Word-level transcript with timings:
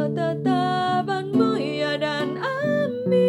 ketetapanmu 0.00 1.60
ya 1.60 2.00
dan 2.00 2.40
amin. 2.40 3.20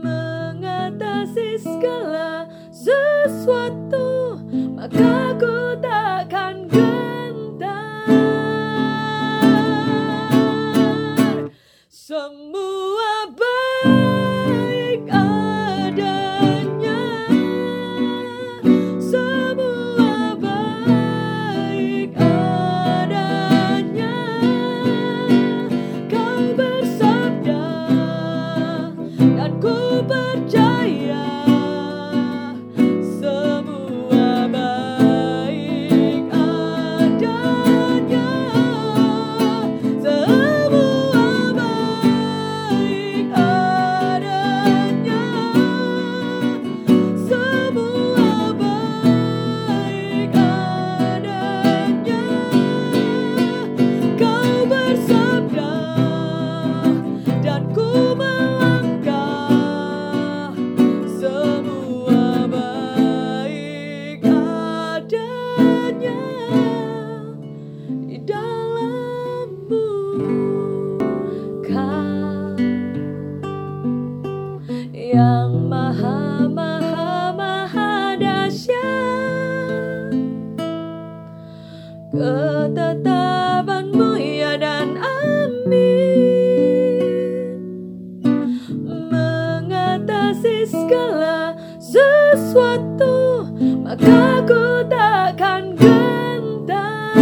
Mengatasi 0.00 1.60
segala 1.60 2.48
sesuatu 2.72 4.40
maka 4.72 5.36
sesuatu 92.32 93.44
maka 93.84 94.40
ku 94.48 94.80
takkan 94.88 95.76
gentar. 95.76 97.12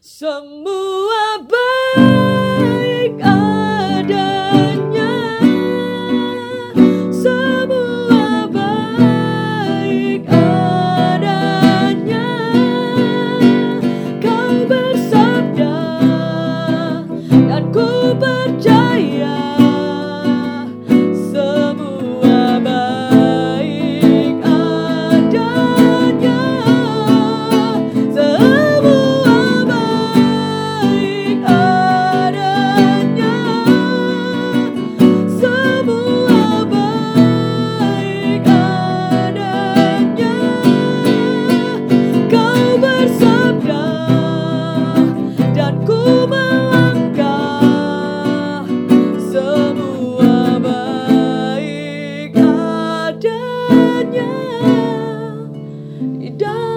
Semua 0.00 1.44
baik 1.44 3.20
adanya. 3.20 5.12
Semua 7.12 8.48
baik 8.48 10.24
adanya. 10.32 12.32
Kau 14.24 14.56
bersabda 14.64 15.76
dan 17.28 17.64
ku 17.76 18.16
ber 18.16 18.35
You 55.98 56.30
don't 56.30 56.75